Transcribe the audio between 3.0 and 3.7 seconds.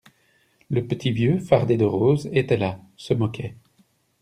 moquait.